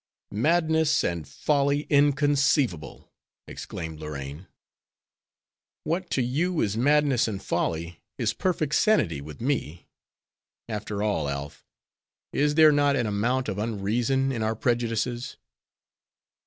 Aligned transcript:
"Madness 0.33 1.03
and 1.03 1.27
folly 1.27 1.81
inconceivable!" 1.81 3.11
exclaimed 3.47 3.99
Lorraine. 3.99 4.47
"What 5.83 6.09
to 6.09 6.23
you 6.23 6.59
is 6.61 6.75
madness 6.75 7.27
and 7.27 7.39
folly 7.39 7.99
is 8.17 8.33
perfect 8.33 8.73
sanity 8.73 9.21
with 9.21 9.39
me. 9.39 9.85
After 10.67 11.03
all, 11.03 11.29
Alf, 11.29 11.67
is 12.33 12.55
there 12.55 12.71
not 12.71 12.95
an 12.95 13.05
amount 13.05 13.47
of 13.47 13.59
unreason 13.59 14.31
in 14.31 14.41
our 14.41 14.55
prejudices?" 14.55 15.37